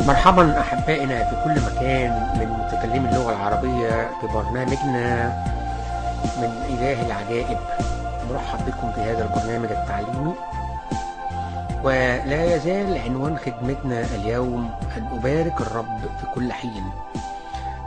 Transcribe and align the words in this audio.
مرحبا 0.00 0.60
أحبائنا 0.60 1.24
في 1.24 1.36
كل 1.44 1.60
مكان 1.60 2.38
من 2.38 2.48
متكلمي 2.48 3.08
اللغة 3.08 3.30
العربية 3.32 4.10
في 4.20 4.26
برنامجنا 4.26 5.26
من 6.38 6.50
إله 6.68 7.06
العجائب. 7.06 7.58
مرحب 8.30 8.58
بكم 8.66 8.92
في 8.92 9.00
هذا 9.00 9.24
البرنامج 9.24 9.70
التعليمي. 9.70 10.34
ولا 11.84 12.54
يزال 12.54 12.98
عنوان 12.98 13.38
خدمتنا 13.38 14.00
اليوم 14.00 14.70
أن 14.96 15.18
أبارك 15.18 15.60
الرب 15.60 15.98
في 16.20 16.26
كل 16.34 16.52
حين. 16.52 16.84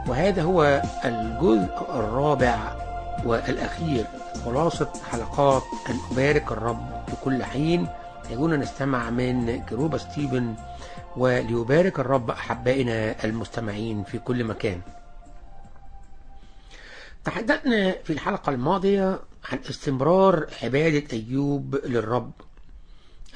وهذا 0.07 0.43
هو 0.43 0.81
الجزء 1.05 1.87
الرابع 1.95 2.55
والأخير 3.25 4.05
خلاصة 4.45 4.89
حلقات 5.11 5.63
أن 5.89 5.95
أبارك 6.11 6.51
الرب 6.51 6.87
في 7.07 7.13
كل 7.25 7.43
حين. 7.43 7.87
يقولون 8.29 8.59
نستمع 8.59 9.09
من 9.09 9.65
كروبا 9.65 9.97
ستيفن 9.97 10.55
وليبارك 11.17 11.99
الرب 11.99 12.29
أحبائنا 12.29 13.23
المستمعين 13.23 14.03
في 14.03 14.19
كل 14.19 14.43
مكان. 14.43 14.81
تحدثنا 17.23 17.91
في 17.91 18.13
الحلقة 18.13 18.49
الماضية 18.49 19.19
عن 19.51 19.59
استمرار 19.69 20.47
عبادة 20.63 21.03
أيوب 21.13 21.75
للرب 21.75 22.31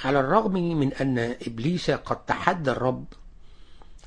على 0.05 0.19
الرغم 0.19 0.53
من 0.53 0.93
أن 0.93 1.19
إبليس 1.47 1.91
قد 1.91 2.25
تحدى 2.25 2.71
الرب 2.71 3.05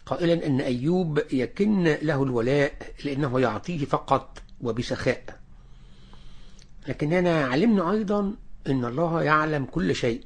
قائلا 0.06 0.46
أن 0.46 0.60
أيوب 0.60 1.22
يكن 1.32 1.84
له 1.84 2.22
الولاء 2.22 2.72
لأنه 3.04 3.40
يعطيه 3.40 3.84
فقط 3.84 4.38
وبسخاء. 4.60 5.24
لكننا 6.88 7.46
علمنا 7.46 7.92
أيضا 7.92 8.34
أن 8.66 8.84
الله 8.84 9.22
يعلم 9.22 9.64
كل 9.64 9.94
شيء. 9.94 10.24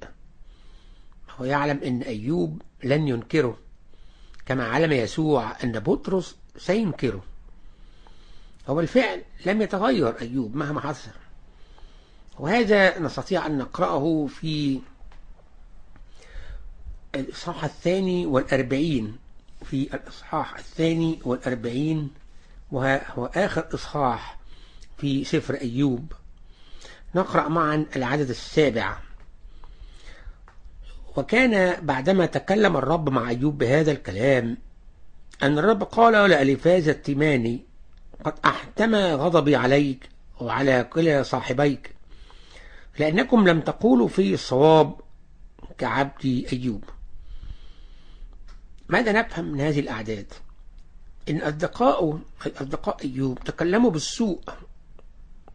هو 1.40 1.44
يعلم 1.44 1.80
أن 1.84 2.02
أيوب 2.02 2.62
لن 2.84 3.08
ينكره 3.08 3.58
كما 4.46 4.68
علم 4.68 4.92
يسوع 4.92 5.64
أن 5.64 5.80
بطرس 5.80 6.36
سينكره. 6.56 7.22
هو 8.68 8.74
بالفعل 8.74 9.22
لم 9.46 9.62
يتغير 9.62 10.20
أيوب 10.20 10.56
مهما 10.56 10.80
حصل. 10.80 11.10
وهذا 12.38 12.98
نستطيع 12.98 13.46
أن 13.46 13.58
نقرأه 13.58 14.26
في 14.26 14.80
الإصحاح 17.14 17.64
الثاني 17.64 18.26
والأربعين 18.26 19.16
في 19.64 19.94
الإصحاح 19.94 20.58
الثاني 20.58 21.18
والأربعين 21.24 22.10
وهو 22.72 23.26
آخر 23.26 23.68
إصحاح 23.74 24.38
في 24.98 25.24
سفر 25.24 25.54
أيوب. 25.54 26.12
نقرأ 27.14 27.48
معا 27.48 27.86
العدد 27.96 28.28
السابع. 28.28 28.98
وكان 31.16 31.84
بعدما 31.86 32.26
تكلم 32.26 32.76
الرب 32.76 33.08
مع 33.08 33.28
أيوب 33.28 33.58
بهذا 33.58 33.92
الكلام 33.92 34.58
أن 35.42 35.58
الرب 35.58 35.82
قال 35.82 36.30
لألفاز 36.30 36.88
التيماني 36.88 37.64
قد 38.24 38.34
أحتمى 38.44 39.12
غضبي 39.12 39.56
عليك 39.56 40.08
وعلى 40.40 40.84
كلا 40.84 41.22
صاحبيك 41.22 41.94
لأنكم 42.98 43.48
لم 43.48 43.60
تقولوا 43.60 44.08
في 44.08 44.34
الصواب 44.34 44.94
كعبدي 45.78 46.52
أيوب. 46.52 46.84
ماذا 48.88 49.12
نفهم 49.12 49.44
من 49.44 49.60
هذه 49.60 49.80
الأعداد؟ 49.80 50.32
إن 51.28 51.36
أصدقاؤه 51.36 52.20
أصدقاء 52.46 52.96
أيوب 53.04 53.38
تكلموا 53.38 53.90
بالسوء 53.90 54.40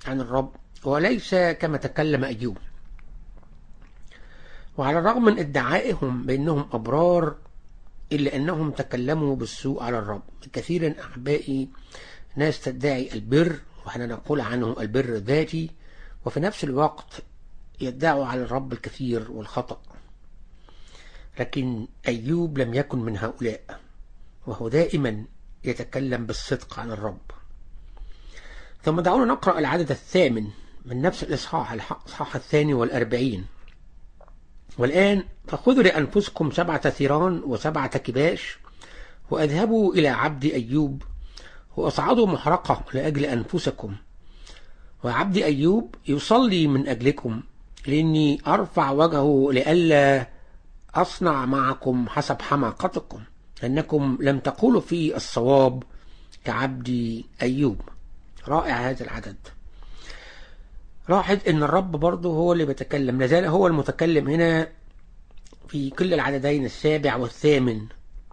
عن 0.07 0.21
الرب 0.21 0.55
وليس 0.83 1.35
كما 1.35 1.77
تكلم 1.77 2.23
أيوب. 2.23 2.57
وعلى 4.77 4.99
الرغم 4.99 5.25
من 5.25 5.39
ادعائهم 5.39 6.23
بأنهم 6.23 6.69
أبرار 6.73 7.35
إلا 8.11 8.35
أنهم 8.35 8.71
تكلموا 8.71 9.35
بالسوء 9.35 9.83
على 9.83 9.99
الرب. 9.99 10.21
كثيرا 10.53 10.95
أحبائي 11.01 11.69
ناس 12.35 12.61
تدعي 12.61 13.13
البر 13.13 13.59
وإحنا 13.85 14.05
نقول 14.05 14.41
عنه 14.41 14.75
البر 14.79 15.05
الذاتي 15.05 15.69
وفي 16.25 16.39
نفس 16.39 16.63
الوقت 16.63 17.23
يدعوا 17.81 18.25
على 18.25 18.41
الرب 18.41 18.73
الكثير 18.73 19.31
والخطأ. 19.31 19.81
لكن 21.39 21.87
أيوب 22.07 22.57
لم 22.57 22.73
يكن 22.73 22.99
من 22.99 23.17
هؤلاء 23.17 23.79
وهو 24.47 24.67
دائما 24.67 25.25
يتكلم 25.63 26.25
بالصدق 26.25 26.79
عن 26.79 26.91
الرب. 26.91 27.31
ثم 28.83 28.99
دعونا 28.99 29.25
نقرأ 29.25 29.59
العدد 29.59 29.91
الثامن 29.91 30.47
من 30.85 31.01
نفس 31.01 31.23
الإصحاح 31.23 31.71
الإصحاح 31.71 32.35
الثاني 32.35 32.73
والأربعين. 32.73 33.45
والآن 34.77 35.23
فخذوا 35.47 35.83
لأنفسكم 35.83 36.51
سبعة 36.51 36.89
ثيران 36.89 37.41
وسبعة 37.45 37.97
كباش 37.97 38.57
وأذهبوا 39.31 39.93
إلى 39.93 40.07
عبد 40.07 40.45
أيوب 40.45 41.03
وأصعدوا 41.77 42.27
محرقة 42.27 42.83
لأجل 42.93 43.25
أنفسكم. 43.25 43.95
وعبد 45.03 45.37
أيوب 45.37 45.95
يصلي 46.07 46.67
من 46.67 46.87
أجلكم 46.87 47.41
لأني 47.87 48.41
أرفع 48.47 48.91
وجهه 48.91 49.49
لئلا 49.51 50.27
أصنع 50.95 51.45
معكم 51.45 52.05
حسب 52.09 52.41
حماقتكم 52.41 53.19
أنكم 53.63 54.17
لم 54.21 54.39
تقولوا 54.39 54.81
في 54.81 55.15
الصواب 55.15 55.83
كعبد 56.45 57.23
أيوب. 57.41 57.81
رائع 58.47 58.89
هذا 58.89 59.03
العدد. 59.03 59.37
لاحظ 61.09 61.37
إن 61.47 61.63
الرب 61.63 61.91
برضه 61.91 62.29
هو 62.29 62.53
اللي 62.53 62.65
بيتكلم. 62.65 63.19
لازال 63.19 63.45
هو 63.45 63.67
المتكلم 63.67 64.27
هنا 64.27 64.67
في 65.67 65.89
كل 65.89 66.13
العددين 66.13 66.65
السابع 66.65 67.15
والثامن. 67.15 67.87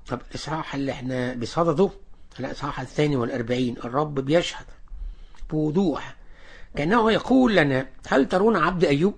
طب 0.08 0.20
الاصحاح 0.30 0.74
اللي 0.74 0.92
إحنا 0.92 1.34
بصدده 1.34 1.90
الاصحاح 2.40 2.80
الثاني 2.80 3.16
والأربعين. 3.16 3.76
الرب 3.84 4.14
بيشهد 4.14 4.66
بوضوح 5.50 6.16
كأنه 6.76 7.12
يقول 7.12 7.56
لنا 7.56 7.86
هل 8.08 8.28
ترون 8.28 8.56
عبد 8.56 8.84
أيوب؟ 8.84 9.14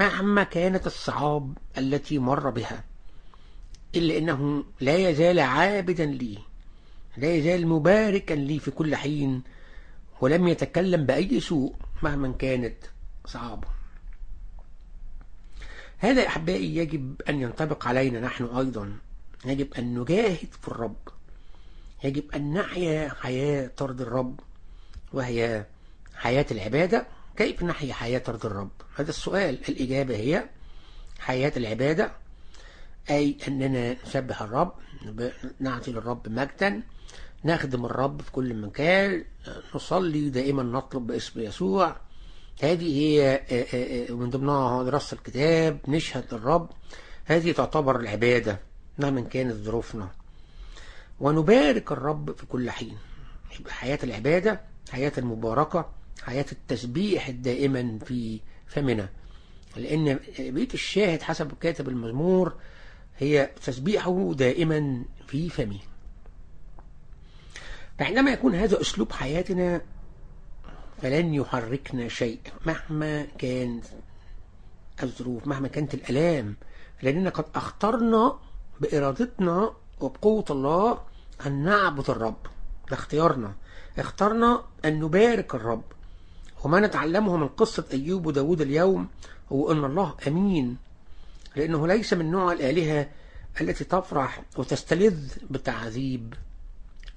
مهما 0.00 0.42
كانت 0.42 0.86
الصعاب 0.86 1.58
التي 1.78 2.18
مر 2.18 2.50
بها 2.50 2.84
إلا 3.96 4.18
أنه 4.18 4.64
لا 4.80 4.96
يزال 4.96 5.40
عابدا 5.40 6.04
لي 6.04 6.38
لا 7.16 7.34
يزال 7.34 7.66
مباركا 7.66 8.34
لي 8.34 8.58
في 8.58 8.70
كل 8.70 8.96
حين. 8.96 9.42
ولم 10.20 10.48
يتكلم 10.48 11.06
بأي 11.06 11.40
سوء 11.40 11.74
مهما 12.02 12.32
كانت 12.32 12.76
صعابة. 13.26 13.68
هذا 15.98 16.26
أحبائي 16.26 16.76
يجب 16.76 17.22
أن 17.28 17.40
ينطبق 17.40 17.86
علينا 17.86 18.20
نحن 18.20 18.44
أيضا. 18.44 18.98
يجب 19.44 19.74
أن 19.74 19.98
نجاهد 19.98 20.48
في 20.62 20.68
الرب. 20.68 21.08
يجب 22.04 22.34
أن 22.34 22.52
نحيا 22.52 23.08
حياة 23.20 23.66
ترضي 23.66 24.02
الرب 24.02 24.40
وهي 25.12 25.64
حياة 26.14 26.46
العبادة. 26.50 27.06
كيف 27.36 27.62
نحيا 27.62 27.94
حياة 27.94 28.18
ترضي 28.18 28.48
الرب؟ 28.48 28.70
هذا 28.96 29.10
السؤال. 29.10 29.58
الإجابة 29.68 30.16
هي 30.16 30.44
حياة 31.18 31.52
العبادة 31.56 32.12
أي 33.10 33.36
أننا 33.48 33.96
نسبح 34.06 34.42
الرب 34.42 34.72
نعطي 35.60 35.92
للرب 35.92 36.28
مجدا 36.28 36.82
نخدم 37.44 37.84
الرب 37.86 38.22
في 38.22 38.32
كل 38.32 38.54
مكان 38.54 39.24
نصلي 39.74 40.30
دائما 40.30 40.62
نطلب 40.62 41.06
باسم 41.06 41.40
يسوع. 41.40 41.96
هذه 42.62 42.98
هي 42.98 43.40
من 44.10 44.30
ضمنها 44.30 44.82
دراسة 44.82 45.14
الكتاب 45.14 45.78
نشهد 45.88 46.24
للرب 46.32 46.70
هذه 47.24 47.52
تعتبر 47.52 48.00
العبادة 48.00 48.58
مهما 48.98 49.20
كانت 49.20 49.54
ظروفنا. 49.54 50.08
ونبارك 51.20 51.92
الرب 51.92 52.36
في 52.36 52.46
كل 52.46 52.70
حين. 52.70 52.96
يبقى 53.60 53.72
حياة 53.72 53.98
العبادة 54.04 54.60
حياة 54.90 55.12
المباركة 55.18 55.90
حياة 56.22 56.46
التسبيح 56.52 57.28
الدائما 57.28 57.98
في 58.04 58.40
فمنا. 58.66 59.08
لأن 59.76 60.18
بيت 60.38 60.74
الشاهد 60.74 61.22
حسب 61.22 61.52
كاتب 61.60 61.88
المزمور 61.88 62.54
هي 63.18 63.50
تسبيحه 63.64 64.34
دائما 64.34 65.04
في 65.26 65.48
فمه 65.48 65.78
فعندما 67.98 68.30
يكون 68.30 68.54
هذا 68.54 68.80
أسلوب 68.80 69.12
حياتنا 69.12 69.80
فلن 71.02 71.34
يحركنا 71.34 72.08
شيء 72.08 72.40
مهما 72.66 73.24
كانت 73.38 73.84
الظروف 75.02 75.46
مهما 75.46 75.68
كانت 75.68 75.94
الألام 75.94 76.56
لأننا 77.02 77.30
قد 77.30 77.44
أخترنا 77.54 78.38
بإرادتنا 78.80 79.72
وبقوة 80.00 80.44
الله 80.50 80.98
أن 81.46 81.64
نعبد 81.64 82.10
الرب. 82.10 82.36
ده 82.90 82.96
اختيارنا. 82.96 83.54
اخترنا 83.98 84.62
أن 84.84 85.00
نبارك 85.00 85.54
الرب. 85.54 85.84
وما 86.64 86.80
نتعلمه 86.80 87.36
من 87.36 87.48
قصة 87.48 87.84
أيوب 87.92 88.26
وداود 88.26 88.60
اليوم 88.60 89.08
هو 89.52 89.72
أن 89.72 89.84
الله 89.84 90.14
أمين 90.26 90.76
لأنه 91.56 91.86
ليس 91.86 92.12
من 92.12 92.30
نوع 92.30 92.52
الآلهة 92.52 93.08
التي 93.60 93.84
تفرح 93.84 94.42
وتستلذ 94.56 95.32
بتعذيب 95.50 96.34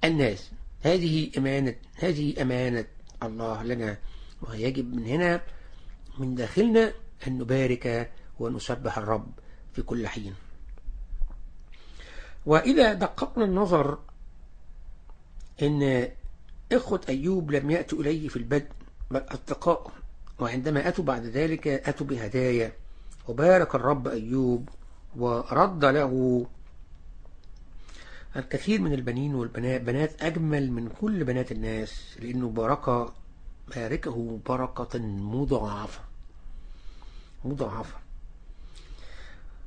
الناس. 0.04 0.52
هذه 0.82 1.32
أمانة 1.38 1.76
هذه 1.96 2.42
أمانة 2.42 2.86
الله 3.24 3.64
لنا 3.64 3.98
ويجب 4.42 4.96
من 4.96 5.06
هنا 5.06 5.42
من 6.18 6.36
داخلنا 6.36 6.94
أن 7.28 7.38
نبارك 7.38 8.12
ونسبح 8.40 8.98
الرب 8.98 9.32
في 9.74 9.82
كل 9.82 10.08
حين. 10.08 10.34
وإذا 12.46 12.94
دققنا 12.94 13.46
النظر 13.46 14.00
إن 15.62 16.08
إخوة 16.72 17.02
أيوب 17.10 17.52
لم 17.52 17.72
يأتوا 17.72 18.02
إليه 18.02 18.28
في 18.28 18.38
البدء 18.38 18.72
بل 19.12 19.24
أصدقاء 19.28 19.92
وعندما 20.40 20.88
أتوا 20.88 21.04
بعد 21.04 21.26
ذلك 21.26 21.68
أتوا 21.68 22.08
بهدايا 22.08 22.74
وبارك 23.28 23.76
الرب 23.76 24.08
أيوب 24.08 24.70
ورد 25.16 25.86
له 25.86 26.46
الكثير 28.36 28.82
من 28.82 28.94
البنين 28.94 29.36
والبنات 29.36 29.82
بنات 29.82 30.24
أجمل 30.24 30.72
من 30.72 30.90
كل 31.02 31.24
بنات 31.24 31.52
الناس 31.52 32.18
لأنه 32.20 32.50
بارك 32.50 33.10
باركه 33.76 34.40
بركة 34.46 35.00
مضاعفة. 35.00 36.00
مضاعفة. 37.46 37.96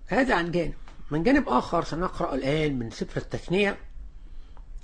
هذا 0.07 0.35
عن 0.35 0.51
جانب. 0.51 0.75
من 1.11 1.23
جانب 1.23 1.49
آخر 1.49 1.85
سنقرأ 1.85 2.35
الآن 2.35 2.79
من 2.79 2.91
سفر 2.91 3.21
التثنية 3.21 3.79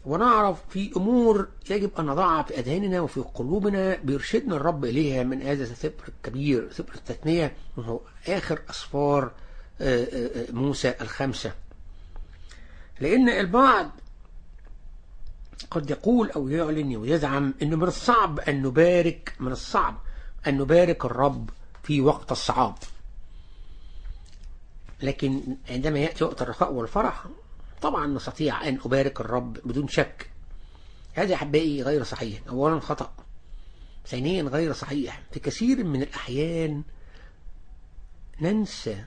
ونعرف 0.07 0.59
في 0.69 0.93
أمور 0.97 1.49
يجب 1.71 1.91
أن 1.99 2.07
نضعها 2.07 2.43
في 2.43 2.59
أذهاننا 2.59 3.01
وفي 3.01 3.21
قلوبنا 3.21 3.97
بيرشدنا 3.97 4.57
الرب 4.57 4.85
إليها 4.85 5.23
من 5.23 5.43
هذا 5.43 5.63
السفر 5.63 6.09
الكبير 6.09 6.73
سفر 6.73 6.95
التثنية 6.95 7.53
وهو 7.77 8.01
آخر 8.29 8.63
أسفار 8.71 9.33
موسى 10.53 10.95
الخمسة 11.01 11.53
لأن 13.01 13.29
البعض 13.29 13.91
قد 15.71 15.91
يقول 15.91 16.31
أو 16.31 16.49
يعلن 16.49 16.97
ويزعم 16.97 17.55
أنه 17.63 17.77
من 17.77 17.89
الصعب 17.89 18.41
أن 18.41 18.63
نبارك 18.63 19.35
من 19.41 19.53
الصعب 19.53 19.99
أن 20.47 20.59
نبارك 20.59 21.05
الرب 21.05 21.51
في 21.83 22.01
وقت 22.01 22.33
الصعاب. 22.33 22.75
لكن 25.03 25.57
عندما 25.71 25.99
يأتي 25.99 26.25
وقت 26.25 26.43
الرخاء 26.43 26.73
والفرح 26.73 27.25
طبعا 27.83 28.07
نستطيع 28.07 28.69
أن 28.69 28.79
أبارك 28.85 29.21
الرب 29.21 29.53
بدون 29.53 29.89
شك. 29.89 30.31
هذا 31.15 31.35
أحبائي 31.35 31.83
غير 31.83 32.05
صحيح 32.05 32.41
أولا 32.49 32.81
خطأ. 32.81 33.13
ثانيا 34.07 34.43
غير 34.43 34.73
صحيح. 34.73 35.23
في 35.33 35.41
كثير 35.41 35.85
من 35.85 36.03
الأحيان 36.03 36.83
ننسى 38.41 39.05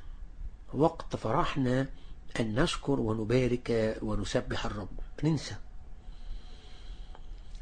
وقت 0.73 1.15
فرحنا 1.15 1.87
أن 2.39 2.55
نشكر 2.55 2.99
ونبارك 2.99 3.97
ونسبح 4.01 4.65
الرب. 4.65 4.89
ننسى. 5.23 5.55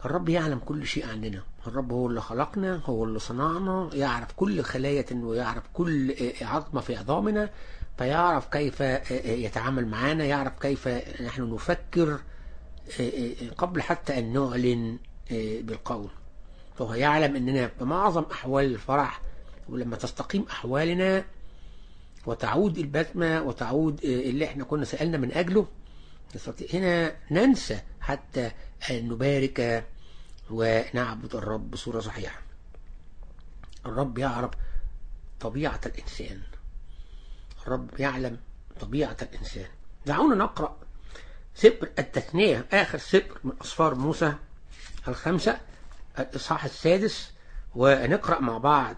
الرب 0.05 0.29
يعلم 0.29 0.59
كل 0.59 0.87
شيء 0.87 1.07
عننا. 1.07 1.41
الرب 1.67 1.91
هو 1.91 2.07
اللي 2.07 2.21
خلقنا 2.21 2.81
هو 2.85 3.03
اللي 3.03 3.19
صنعنا 3.19 3.89
يعرف 3.93 4.31
كل 4.35 4.61
خلايا 4.63 5.05
ويعرف 5.13 5.63
كل 5.73 6.15
عظمة 6.41 6.81
في 6.81 6.95
عظامنا 6.95 7.49
فيعرف 7.97 8.47
كيف 8.47 8.79
يتعامل 9.25 9.87
معنا 9.87 10.23
يعرف 10.25 10.59
كيف 10.59 10.87
نحن 11.21 11.53
نفكر 11.53 12.19
قبل 13.57 13.81
حتى 13.81 14.19
أن 14.19 14.33
نعلن 14.33 14.99
بالقول. 15.61 16.09
فهو 16.77 16.93
يعلم 16.93 17.35
أننا 17.35 17.67
في 17.67 17.83
معظم 17.85 18.23
أحوال 18.31 18.65
الفرح 18.65 19.21
ولما 19.69 19.95
تستقيم 19.95 20.45
أحوالنا 20.51 21.23
وتعود 22.25 22.77
البسمة 22.77 23.41
وتعود 23.41 24.03
اللي 24.03 24.45
إحنا 24.45 24.63
كنا 24.63 24.85
سألنا 24.85 25.17
من 25.17 25.31
أجله. 25.31 25.67
نستطيع 26.35 26.67
هنا 26.73 27.15
ننسى 27.31 27.79
حتى 28.01 28.51
أن 28.91 29.09
نبارك 29.09 29.85
ونعبد 30.49 31.35
الرب 31.35 31.71
بصورة 31.71 31.99
صحيحة. 31.99 32.41
الرب 33.85 34.17
يعرف 34.17 34.51
طبيعة 35.39 35.81
الإنسان. 35.85 36.41
الرب 37.63 37.99
يعلم 37.99 38.37
طبيعة 38.79 39.17
الإنسان. 39.21 39.65
دعونا 40.05 40.35
نقرأ 40.35 40.77
سبر 41.55 41.89
التثنية 41.99 42.65
آخر 42.73 42.97
سبر 42.97 43.39
من 43.43 43.51
أصفار 43.61 43.95
موسى 43.95 44.33
الخمسة 45.07 45.57
الإصحاح 46.19 46.65
السادس 46.65 47.31
ونقرأ 47.75 48.39
مع 48.39 48.57
بعض. 48.57 48.95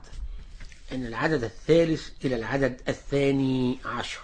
أن 0.93 1.05
العدد 1.05 1.43
الثالث 1.43 2.09
إلى 2.25 2.35
العدد 2.35 2.81
الثاني 2.87 3.79
عشر. 3.85 4.21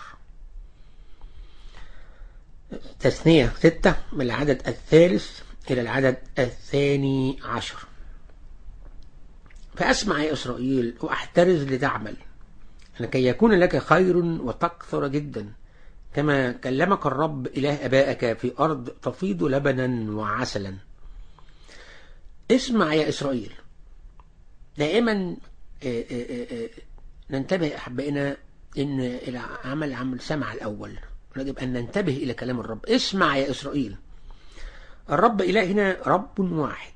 تثنية 2.99 3.53
ستة 3.59 3.95
من 4.13 4.21
العدد 4.21 4.67
الثالث 4.67 5.41
إلى 5.71 5.81
العدد 5.81 6.17
الثاني 6.39 7.39
عشر. 7.43 7.77
فأسمع 9.75 10.23
يا 10.23 10.33
إسرائيل 10.33 10.97
وأحترز 11.01 11.63
لتعمل 11.63 12.17
لكي 12.99 13.27
يكون 13.27 13.51
لك 13.51 13.77
خير 13.77 14.17
وتكثر 14.17 15.07
جدا 15.07 15.53
كما 16.13 16.51
كلمك 16.51 17.05
الرب 17.05 17.47
إله 17.47 17.85
أبائك 17.85 18.37
في 18.37 18.53
أرض 18.59 18.89
تفيض 18.89 19.43
لبنا 19.43 20.11
وعسلا. 20.11 20.75
اسمع 22.51 22.93
يا 22.93 23.09
إسرائيل 23.09 23.53
دائما 24.77 25.37
ننتبه 27.29 27.75
أحبائنا 27.75 28.37
إن 28.77 28.99
إلى 28.99 29.41
عمل 29.63 29.93
عمل 29.93 30.21
سمع 30.21 30.53
الأول. 30.53 30.99
يجب 31.37 31.59
أن 31.59 31.73
ننتبه 31.73 32.17
إلى 32.17 32.33
كلام 32.33 32.59
الرب. 32.59 32.85
اسمع 32.85 33.37
يا 33.37 33.51
إسرائيل. 33.51 33.95
الرب 35.09 35.41
إلهنا 35.41 35.97
رب 36.05 36.39
واحد. 36.39 36.93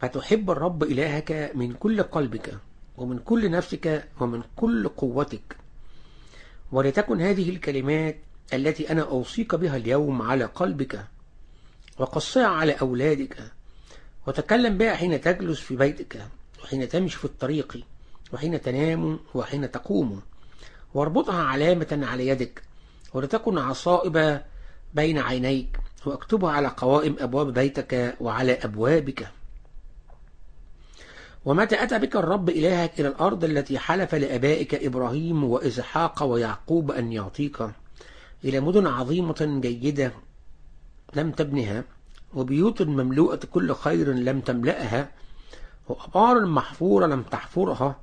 فتحب 0.00 0.50
الرب 0.50 0.82
إلهك 0.82 1.52
من 1.54 1.72
كل 1.72 2.02
قلبك 2.02 2.58
ومن 2.96 3.18
كل 3.18 3.50
نفسك 3.50 4.04
ومن 4.20 4.42
كل 4.56 4.88
قوتك. 4.88 5.56
ولتكن 6.72 7.20
هذه 7.20 7.50
الكلمات 7.50 8.16
التي 8.52 8.92
أنا 8.92 9.02
أوصيك 9.02 9.54
بها 9.54 9.76
اليوم 9.76 10.22
على 10.22 10.44
قلبك 10.44 11.04
وقصها 11.98 12.46
على 12.46 12.72
أولادك. 12.72 13.52
وتكلم 14.26 14.78
بها 14.78 14.94
حين 14.94 15.20
تجلس 15.20 15.60
في 15.60 15.76
بيتك. 15.76 16.28
وحين 16.64 16.88
تمشي 16.88 17.18
في 17.18 17.24
الطريق 17.24 17.84
وحين 18.32 18.62
تنام 18.62 19.18
وحين 19.34 19.70
تقوم. 19.70 20.22
واربطها 20.94 21.42
علامة 21.42 22.00
على 22.02 22.26
يدك 22.28 22.62
ولتكن 23.14 23.58
عصائب 23.58 24.40
بين 24.94 25.18
عينيك 25.18 25.80
واكتبها 26.06 26.52
على 26.52 26.68
قوائم 26.68 27.16
أبواب 27.20 27.52
بيتك 27.52 28.16
وعلى 28.20 28.52
أبوابك. 28.52 29.28
ومتى 31.44 31.82
أتى 31.82 31.98
بك 31.98 32.16
الرب 32.16 32.48
إلهك 32.48 33.00
إلى 33.00 33.08
الأرض 33.08 33.44
التي 33.44 33.78
حلف 33.78 34.14
لأبائك 34.14 34.74
إبراهيم 34.74 35.44
وإسحاق 35.44 36.22
ويعقوب 36.22 36.90
أن 36.90 37.12
يعطيك؟ 37.12 37.68
إلى 38.44 38.60
مدن 38.60 38.86
عظيمة 38.86 39.60
جيدة 39.62 40.12
لم 41.14 41.30
تبنها 41.30 41.84
وبيوت 42.34 42.82
مملوءة 42.82 43.40
كل 43.52 43.74
خير 43.74 44.12
لم 44.12 44.40
تملأها 44.40 45.10
وأبار 45.88 46.46
محفورة 46.46 47.06
لم 47.06 47.22
تحفرها 47.22 48.00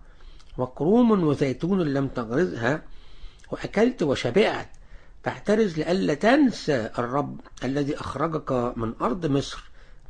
وكروم 0.57 1.11
وزيتون 1.23 1.81
لم 1.81 2.07
تغرزها 2.07 2.83
وأكلت 3.51 4.03
وشبعت. 4.03 4.69
فاحترز 5.23 5.79
لئلا 5.79 6.13
تنسى 6.13 6.91
الرب 6.99 7.39
الذي 7.63 7.99
أخرجك 7.99 8.51
من 8.77 8.93
أرض 9.01 9.25
مصر 9.25 9.63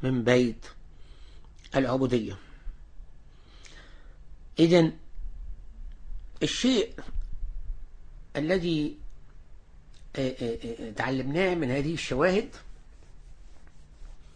من 0.03 0.23
بيت 0.23 0.65
العبودية. 1.75 2.37
إذا 4.59 4.91
الشيء 6.43 6.93
الذي 8.35 8.97
تعلمناه 10.95 11.55
من 11.55 11.71
هذه 11.71 11.93
الشواهد 11.93 12.49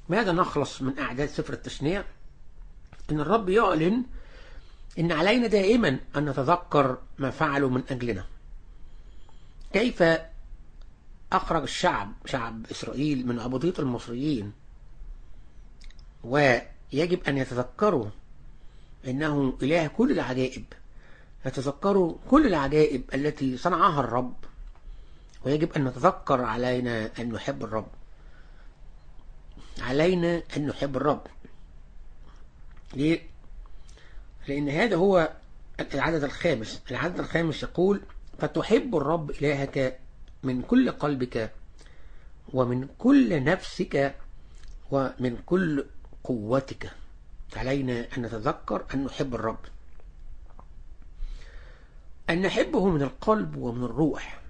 ماذا 0.09 0.31
نخلص 0.31 0.81
من 0.81 0.99
أعداد 0.99 1.29
سفر 1.29 1.53
التثنية 1.53 2.05
إن 3.11 3.19
الرب 3.19 3.49
يعلن 3.49 4.03
إن 4.99 5.11
علينا 5.11 5.47
دائما 5.47 5.99
أن 6.15 6.29
نتذكر 6.29 6.97
ما 7.19 7.29
فعلوا 7.29 7.69
من 7.69 7.83
أجلنا. 7.91 8.25
كيف 9.73 10.03
أخرج 11.31 11.61
الشعب 11.61 12.11
شعب 12.25 12.65
إسرائيل 12.71 13.27
من 13.27 13.39
عبودية 13.39 13.73
المصريين؟ 13.79 14.51
ويجب 16.23 17.23
أن 17.27 17.37
يتذكروا 17.37 18.05
إنه 19.07 19.57
إله 19.61 19.87
كل 19.87 20.11
العجائب. 20.11 20.65
يتذكروا 21.45 22.15
كل 22.29 22.47
العجائب 22.47 23.03
التي 23.13 23.57
صنعها 23.57 23.99
الرب. 23.99 24.35
ويجب 25.45 25.73
أن 25.73 25.83
نتذكر 25.83 26.41
علينا 26.41 27.09
أن 27.19 27.31
نحب 27.31 27.63
الرب. 27.63 27.87
علينا 29.81 30.43
أن 30.57 30.67
نحب 30.67 30.97
الرب. 30.97 31.27
ليه؟ 32.95 33.21
لأن 34.47 34.69
هذا 34.69 34.95
هو 34.95 35.33
العدد 35.93 36.23
الخامس. 36.23 36.81
العدد 36.91 37.19
الخامس 37.19 37.63
يقول 37.63 38.01
فتحب 38.39 38.95
الرب 38.95 39.29
إلهك 39.31 39.99
من 40.43 40.61
كل 40.61 40.91
قلبك 40.91 41.51
ومن 42.53 42.87
كل 42.97 43.43
نفسك 43.43 44.15
ومن 44.91 45.37
كل 45.45 45.85
قوتك 46.23 46.91
علينا 47.55 48.07
أن 48.17 48.21
نتذكر 48.21 48.85
أن 48.93 49.03
نحب 49.03 49.35
الرب. 49.35 49.59
أن 52.29 52.41
نحبه 52.41 52.87
من 52.87 53.01
القلب 53.01 53.55
ومن 53.55 53.83
الروح. 53.83 54.41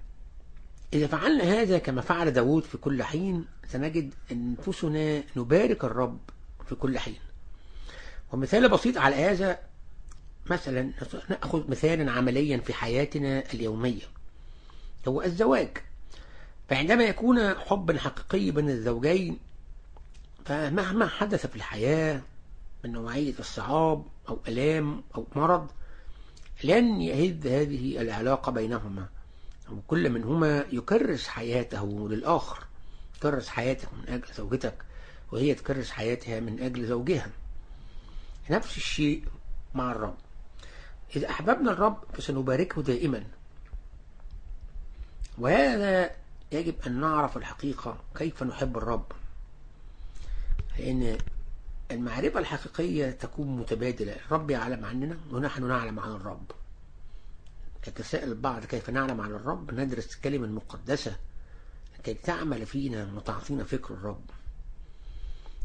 إذا 0.92 1.06
فعلنا 1.06 1.44
هذا 1.44 1.78
كما 1.78 2.00
فعل 2.00 2.30
داود 2.30 2.62
في 2.62 2.78
كل 2.78 3.02
حين 3.02 3.44
سنجد 3.68 4.14
أنفسنا 4.32 5.22
نبارك 5.36 5.84
الرب 5.84 6.18
في 6.68 6.74
كل 6.74 6.98
حين. 6.98 7.18
ومثال 8.32 8.68
بسيط 8.68 8.98
على 8.98 9.16
هذا 9.16 9.58
مثلا 10.50 10.90
نأخذ 11.30 11.70
مثالا 11.70 12.12
عمليا 12.12 12.56
في 12.58 12.72
حياتنا 12.72 13.52
اليومية. 13.54 14.02
هو 15.08 15.22
الزواج. 15.22 15.78
فعندما 16.68 17.04
يكون 17.04 17.54
حبا 17.54 17.98
حقيقي 17.98 18.50
بين 18.50 18.70
الزوجين 18.70 19.38
فمهما 20.44 21.06
حدث 21.06 21.46
في 21.46 21.56
الحياة 21.56 22.20
من 22.84 22.92
نوعية 22.92 23.34
الصعاب 23.38 24.04
أو 24.28 24.38
ألام 24.48 25.02
أو 25.14 25.26
مرض 25.36 25.70
لن 26.64 27.00
يهد 27.00 27.46
هذه 27.46 28.00
العلاقة 28.00 28.52
بينهما. 28.52 29.08
وكل 29.72 30.10
منهما 30.10 30.64
يكرس 30.72 31.28
حياته 31.28 32.08
للآخر. 32.08 32.64
يكرس 33.16 33.48
حياته 33.48 33.88
من 33.92 34.08
أجل 34.08 34.34
زوجتك 34.34 34.74
وهي 35.32 35.54
تكرس 35.54 35.90
حياتها 35.90 36.40
من 36.40 36.60
أجل 36.60 36.86
زوجها. 36.86 37.30
نفس 38.50 38.76
الشيء 38.76 39.24
مع 39.74 39.92
الرب. 39.92 40.16
إذا 41.16 41.30
أحببنا 41.30 41.72
الرب 41.72 42.04
فسنباركه 42.12 42.82
دائما. 42.82 43.24
وهذا 45.38 46.10
يجب 46.52 46.74
أن 46.86 47.00
نعرف 47.00 47.36
الحقيقة 47.36 47.98
كيف 48.14 48.42
نحب 48.42 48.76
الرب. 48.76 49.12
لأن 50.78 51.18
المعرفة 51.90 52.40
الحقيقية 52.40 53.10
تكون 53.10 53.56
متبادلة. 53.56 54.12
الرب 54.12 54.50
يعلم 54.50 54.84
عننا 54.84 55.18
ونحن 55.32 55.68
نعلم 55.68 56.00
عن 56.00 56.10
الرب. 56.10 56.50
يتساءل 57.86 58.28
البعض 58.28 58.64
كيف 58.64 58.90
نعلم 58.90 59.20
عن 59.20 59.30
الرب 59.30 59.74
ندرس 59.74 60.14
الكلمة 60.16 60.46
المقدسة 60.46 61.16
كي 62.04 62.14
تعمل 62.14 62.66
فينا 62.66 63.12
وتعطينا 63.16 63.64
فكر 63.64 63.94
الرب. 63.94 64.24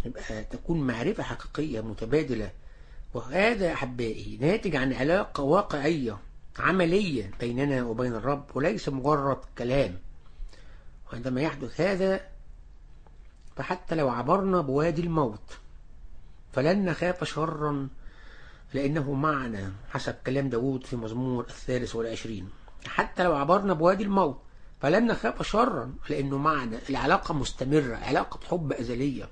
يبقى 0.05 0.43
تكون 0.43 0.87
معرفة 0.87 1.23
حقيقية 1.23 1.81
متبادلة 1.81 2.51
وهذا 3.13 3.73
أحبائي 3.73 4.37
ناتج 4.41 4.75
عن 4.75 4.93
علاقة 4.93 5.43
واقعية 5.43 6.17
عملية 6.59 7.31
بيننا 7.39 7.83
وبين 7.83 8.15
الرب 8.15 8.45
وليس 8.55 8.89
مجرد 8.89 9.37
كلام. 9.57 9.97
وعندما 11.11 11.41
يحدث 11.41 11.81
هذا 11.81 12.21
فحتى 13.55 13.95
لو 13.95 14.09
عبرنا 14.09 14.61
بوادي 14.61 15.01
الموت 15.01 15.57
فلن 16.53 16.85
نخاف 16.85 17.23
شرا 17.23 17.87
لأنه 18.73 19.13
معنا 19.13 19.71
حسب 19.89 20.15
كلام 20.25 20.49
داود 20.49 20.85
في 20.85 20.95
مزمور 20.95 21.43
الثالث 21.43 21.95
والعشرين. 21.95 22.49
حتى 22.87 23.23
لو 23.23 23.35
عبرنا 23.35 23.73
بوادي 23.73 24.03
الموت 24.03 24.41
فلن 24.81 25.07
نخاف 25.07 25.41
شرا 25.41 25.93
لأنه 26.09 26.37
معنا. 26.37 26.79
العلاقة 26.89 27.33
مستمرة 27.33 27.95
علاقة 27.95 28.39
حب 28.47 28.73
أزلية. 28.73 29.29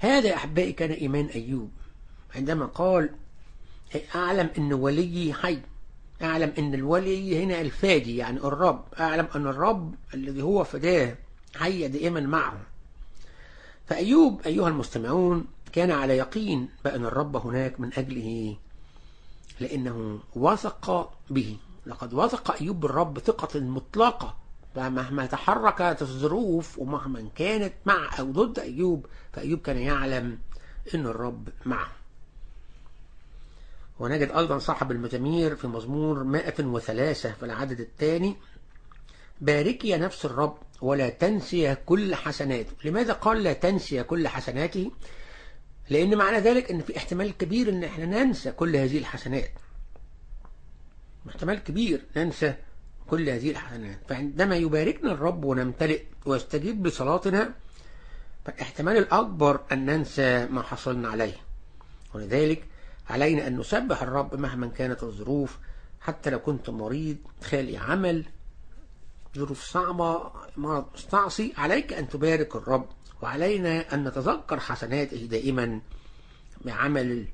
هذا 0.00 0.34
أحبائي 0.34 0.72
كان 0.72 0.90
إيمان 0.90 1.26
أيوب. 1.26 1.70
عندما 2.34 2.66
قال 2.66 3.10
أعلم 4.14 4.50
أن 4.58 4.72
وليي 4.72 5.34
حي 5.34 5.58
أعلم 6.22 6.52
أن 6.58 6.74
الولي 6.74 7.44
هنا 7.44 7.60
الفادي 7.60 8.16
يعني 8.16 8.38
الرب 8.38 8.84
أعلم 9.00 9.28
أن 9.34 9.46
الرب 9.46 9.94
الذي 10.14 10.42
هو 10.42 10.64
فداه 10.64 11.16
حي 11.56 11.88
دائما 11.88 12.20
معه. 12.20 12.60
فأيوب 13.86 14.40
أيها 14.46 14.68
المستمعون 14.68 15.46
كان 15.72 15.90
على 15.90 16.16
يقين 16.16 16.68
بأن 16.84 17.04
الرب 17.04 17.36
هناك 17.36 17.80
من 17.80 17.90
أجله 17.96 18.56
لأنه 19.60 20.20
وثق 20.34 21.12
به. 21.30 21.56
لقد 21.86 22.14
وثق 22.14 22.60
أيوب 22.60 22.80
بالرب 22.80 23.18
ثقة 23.18 23.60
مطلقة. 23.60 24.36
فمهما 24.74 25.26
تحركت 25.26 26.02
الظروف 26.02 26.78
ومهما 26.78 27.28
كانت 27.34 27.72
مع 27.86 28.18
أو 28.18 28.32
ضد 28.32 28.58
أيوب 28.58 29.06
فأيوب 29.32 29.60
كان 29.60 29.78
يعلم 29.78 30.38
أن 30.94 31.06
الرب 31.06 31.48
معه. 31.66 31.92
ونجد 33.98 34.30
أيضا 34.30 34.58
صاحب 34.58 34.90
المزامير 34.90 35.56
في 35.56 35.66
مزمور 35.66 36.24
103 36.24 37.32
في 37.32 37.42
العدد 37.42 37.80
الثاني 37.80 38.36
باركي 39.40 39.88
يا 39.88 39.96
نفس 39.96 40.24
الرب 40.24 40.58
ولا 40.80 41.08
تنسي 41.08 41.74
كل 41.74 42.14
حسناته. 42.14 42.72
لماذا 42.84 43.12
قال 43.12 43.42
لا 43.42 43.52
تنسي 43.52 44.02
كل 44.02 44.28
حسناته؟ 44.28 44.90
لأن 45.90 46.18
معنى 46.18 46.38
ذلك 46.38 46.70
أن 46.70 46.80
في 46.80 46.96
احتمال 46.96 47.36
كبير 47.36 47.68
أن 47.68 47.84
إحنا 47.84 48.04
ننسى 48.04 48.52
كل 48.52 48.76
هذه 48.76 48.98
الحسنات. 48.98 49.50
احتمال 51.28 51.58
كبير 51.58 52.02
ننسى 52.16 52.54
كل 53.10 53.28
هذه 53.28 53.50
الحسنات 53.50 53.98
فعندما 54.08 54.56
يباركنا 54.56 55.12
الرب 55.12 55.44
ونمتلئ 55.44 56.02
ويستجيب 56.26 56.86
لصلاتنا 56.86 57.54
فالاحتمال 58.44 58.96
الأكبر 58.96 59.60
أن 59.72 59.86
ننسى 59.86 60.46
ما 60.46 60.62
حصلنا 60.62 61.08
عليه. 61.08 61.36
ولذلك 62.14 62.64
علينا 63.08 63.46
أن 63.46 63.58
نسبح 63.58 64.02
الرب 64.02 64.34
مهما 64.34 64.66
كانت 64.66 65.02
الظروف 65.02 65.58
حتى 66.00 66.30
لو 66.30 66.38
كنت 66.38 66.70
مريض 66.70 67.16
خالي 67.42 67.76
عمل 67.76 68.24
ظروف 69.36 69.64
صعبة 69.64 70.32
مرض 70.56 70.86
مستعصي 70.94 71.52
عليك 71.56 71.92
أن 71.92 72.08
تبارك 72.08 72.56
الرب. 72.56 72.88
وعلينا 73.22 73.94
أن 73.94 74.08
نتذكر 74.08 74.60
حسناته 74.60 75.16
دائما 75.16 75.80
بعمل 76.64 77.26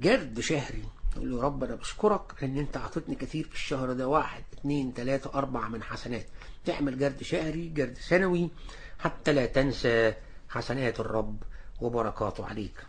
جرد 0.00 0.40
شهري. 0.40 0.84
يقول 1.16 1.30
له 1.30 1.42
رب 1.42 1.64
أنا 1.64 1.74
بشكرك 1.74 2.44
أن 2.44 2.58
أنت 2.58 2.76
أعطتني 2.76 3.14
كثير 3.14 3.44
في 3.44 3.54
الشهر 3.54 3.92
ده. 3.92 4.08
واحد 4.08 4.42
اثنين 4.58 4.92
ثلاثة 4.96 5.34
أربعة 5.34 5.68
من 5.68 5.82
حسنات. 5.82 6.26
تعمل 6.64 6.98
جرد 6.98 7.22
شهري 7.22 7.68
جرد 7.68 7.98
سنوي. 7.98 8.50
حتى 8.98 9.32
لا 9.32 9.46
تنسى 9.46 10.14
حسنات 10.48 11.00
الرب 11.00 11.42
وبركاته 11.80 12.46
عليك. 12.46 12.86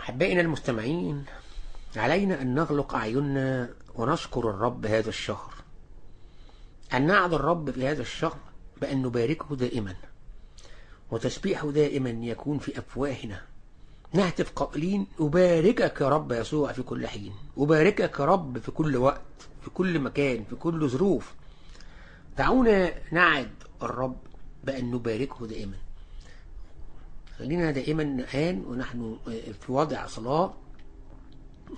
أحبائنا 0.00 0.40
المستمعين 0.40 1.24
علينا 1.96 2.42
أن 2.42 2.54
نغلق 2.54 2.94
أعيننا 2.94 3.70
ونشكر 3.94 4.50
الرب 4.50 4.86
هذا 4.86 5.08
الشهر. 5.08 5.54
أن 6.94 7.06
نعد 7.06 7.32
الرب 7.32 7.70
في 7.70 7.86
هذا 7.86 8.02
الشهر 8.02 8.38
بأن 8.80 9.02
نباركه 9.02 9.56
دائما. 9.56 9.94
وتسبيحه 11.10 11.70
دائما 11.70 12.10
يكون 12.10 12.58
في 12.58 12.78
أفواهنا. 12.78 13.42
نهتف 14.14 14.50
قائلين 14.50 15.06
أباركك 15.20 16.00
يا 16.00 16.08
رب 16.08 16.32
يسوع 16.32 16.72
في 16.72 16.82
كل 16.82 17.06
حين. 17.06 17.32
أباركك 17.58 18.20
يا 18.20 18.24
رب 18.24 18.58
في 18.58 18.70
كل 18.70 18.96
وقت 18.96 19.20
في 19.62 19.70
كل 19.70 19.98
مكان 19.98 20.44
في 20.44 20.56
كل 20.56 20.88
ظروف. 20.88 21.34
دعونا 22.38 22.92
نعد 23.12 23.50
الرب 23.82 24.16
بأن 24.64 24.90
نباركه 24.90 25.46
دائما. 25.46 25.76
خلينا 27.38 27.70
دائما 27.70 28.02
الآن 28.02 28.64
ونحن 28.68 29.16
في 29.60 29.72
وضع 29.72 30.06
صلاة. 30.06 30.54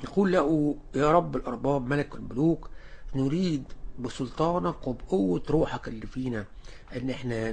نقول 0.04 0.32
له 0.32 0.76
يا 0.94 1.12
رب 1.12 1.36
الأرباب 1.36 1.86
ملك 1.86 2.14
الملوك 2.14 2.70
نريد 3.14 3.64
بسلطانك 3.98 4.86
وبقوة 4.86 5.42
روحك 5.50 5.88
اللي 5.88 6.06
فينا 6.06 6.44
أن 6.96 7.10
إحنا 7.10 7.50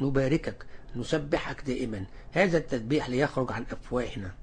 نباركك 0.00 0.66
نسبحك 0.96 1.62
دائما. 1.66 2.04
هذا 2.32 2.58
التسبيح 2.58 3.08
ليخرج 3.08 3.52
عن 3.52 3.66
أفواهنا. 3.70 4.34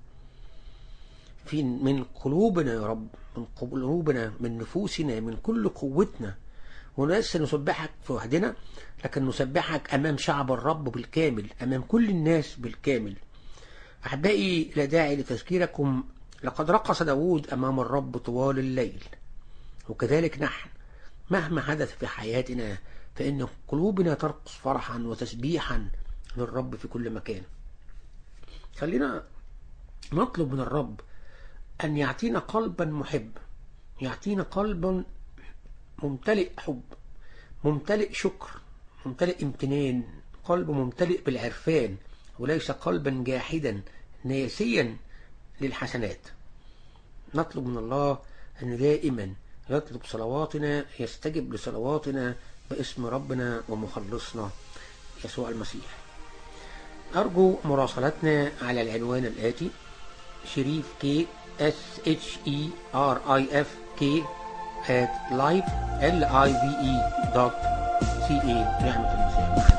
في 1.45 1.63
من 1.63 2.03
قلوبنا 2.03 2.73
يا 2.73 2.87
رب 2.87 3.07
من 3.37 3.45
قلوبنا 3.45 4.33
من 4.39 4.57
نفوسنا 4.57 5.19
من 5.19 5.37
كل 5.43 5.69
قوتنا. 5.69 6.35
وليس 6.97 7.35
نسبحك 7.35 7.89
في 8.03 8.13
وحدنا 8.13 8.55
لكن 9.05 9.27
نسبحك 9.27 9.93
أمام 9.93 10.17
شعب 10.17 10.51
الرب 10.51 10.83
بالكامل 10.83 11.45
أمام 11.63 11.81
كل 11.81 12.09
الناس 12.09 12.55
بالكامل. 12.55 13.15
أحبائي 14.05 14.71
لا 14.75 14.85
داعي 14.85 15.15
لتذكيركم 15.15 16.03
لقد 16.43 16.71
رقص 16.71 17.03
داود 17.03 17.49
أمام 17.49 17.79
الرب 17.79 18.17
طوال 18.17 18.59
الليل. 18.59 19.03
وكذلك 19.89 20.41
نحن. 20.41 20.69
مهما 21.29 21.61
حدث 21.61 21.97
في 21.97 22.07
حياتنا 22.07 22.77
فإن 23.15 23.47
قلوبنا 23.67 24.13
ترقص 24.13 24.51
فرحا 24.51 24.99
وتسبيحا. 24.99 25.89
للرب 26.37 26.75
في 26.75 26.87
كل 26.87 27.09
مكان. 27.09 27.43
خلينا 28.77 29.23
نطلب 30.13 30.53
من 30.53 30.59
الرب 30.59 31.01
أن 31.83 31.97
يعطينا 31.97 32.39
قلبا 32.39 32.85
محب 32.85 33.31
يعطينا 34.01 34.43
قلبا 34.43 35.03
ممتلئ 36.03 36.49
حب 36.57 36.81
ممتلئ 37.63 38.13
شكر 38.13 38.49
ممتلئ 39.05 39.43
امتنان 39.43 40.03
قلب 40.43 40.71
ممتلئ 40.71 41.21
بالعرفان 41.21 41.97
وليس 42.39 42.71
قلبا 42.71 43.23
جاحدا 43.27 43.81
ناسيا 44.23 44.97
للحسنات. 45.61 46.19
نطلب 47.35 47.65
من 47.65 47.77
الله 47.77 48.19
أن 48.63 48.77
دائما 48.77 49.33
يطلب 49.69 50.01
صلواتنا 50.05 50.85
يستجب 50.99 51.53
لصلواتنا 51.53 52.35
باسم 52.71 53.05
ربنا 53.05 53.63
ومخلصنا 53.69 54.49
يسوع 55.25 55.49
المسيح. 55.49 56.08
أرجو 57.15 57.55
مراسلتنا 57.65 58.51
على 58.61 58.81
العنوان 58.81 59.25
الآتي 59.25 59.69
شريف 60.55 60.85
K 61.01 61.27
S 61.59 61.75
H 62.07 62.37
E 62.47 62.69
R 62.95 63.35
I 63.35 63.61
F 63.61 63.67
k 63.99 64.03
at 64.87 65.11
live 65.41 65.69
l 66.17 66.19
i 66.47 66.49
v 66.61 66.65
e 66.91 66.93
dot 67.35 67.55
c 68.25 68.27
a. 68.31 68.57
نعمة 68.83 69.11
المسيح 69.13 69.78